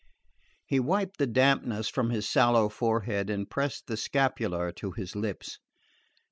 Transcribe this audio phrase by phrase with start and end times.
[0.65, 5.59] He wiped the dampness from his sallow forehead and pressed the scapular to his lips.